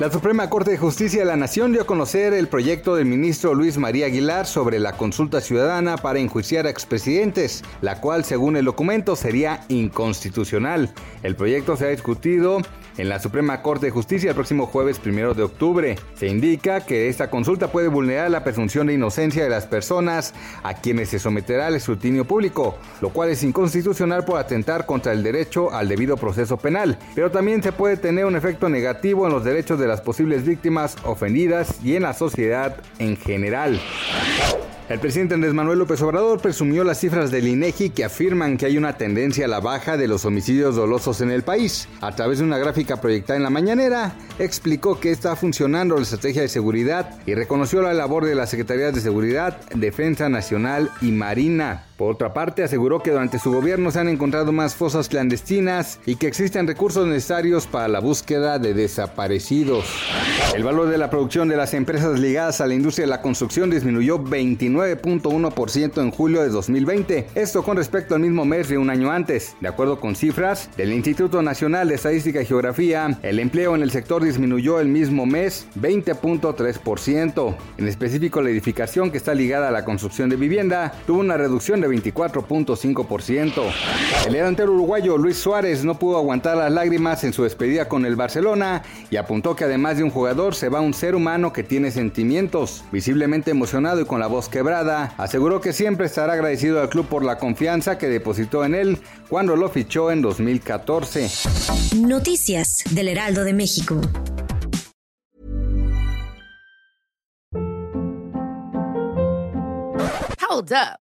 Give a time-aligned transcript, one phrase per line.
[0.00, 3.54] La Suprema Corte de Justicia de la Nación dio a conocer el proyecto del ministro
[3.54, 8.64] Luis María Aguilar sobre la consulta ciudadana para enjuiciar a expresidentes, la cual, según el
[8.64, 10.92] documento, sería inconstitucional.
[11.22, 12.58] El proyecto se ha discutido
[12.96, 15.96] en la Suprema Corte de Justicia el próximo jueves primero de octubre.
[16.14, 20.74] Se indica que esta consulta puede vulnerar la presunción de inocencia de las personas a
[20.74, 25.72] quienes se someterá al escrutinio público, lo cual es inconstitucional por atentar contra el derecho
[25.72, 29.78] al debido proceso penal, pero también se puede tener un efecto negativo en los derechos
[29.78, 33.80] de las posibles víctimas ofendidas y en la sociedad en general.
[34.86, 38.76] El presidente Andrés Manuel López Obrador presumió las cifras del INEGI que afirman que hay
[38.76, 41.88] una tendencia a la baja de los homicidios dolosos en el país.
[42.02, 46.42] A través de una gráfica proyectada en la mañanera, explicó que está funcionando la estrategia
[46.42, 51.84] de seguridad y reconoció la labor de las Secretarías de Seguridad, Defensa Nacional y Marina.
[51.96, 56.16] Por otra parte, aseguró que durante su gobierno se han encontrado más fosas clandestinas y
[56.16, 59.84] que existen recursos necesarios para la búsqueda de desaparecidos.
[60.56, 63.70] El valor de la producción de las empresas ligadas a la industria de la construcción
[63.70, 69.12] disminuyó 29.1% en julio de 2020, esto con respecto al mismo mes de un año
[69.12, 69.54] antes.
[69.60, 73.92] De acuerdo con cifras del Instituto Nacional de Estadística y Geografía, el empleo en el
[73.92, 77.56] sector disminuyó el mismo mes 20.3%.
[77.78, 81.83] En específico, la edificación que está ligada a la construcción de vivienda tuvo una reducción
[81.86, 83.62] de 24.5%.
[84.26, 88.16] El delantero uruguayo Luis Suárez no pudo aguantar las lágrimas en su despedida con el
[88.16, 91.90] Barcelona y apuntó que además de un jugador se va un ser humano que tiene
[91.90, 92.84] sentimientos.
[92.92, 97.24] Visiblemente emocionado y con la voz quebrada, aseguró que siempre estará agradecido al club por
[97.24, 101.28] la confianza que depositó en él cuando lo fichó en 2014.
[101.96, 104.00] Noticias del Heraldo de México.
[110.54, 111.03] Hold up.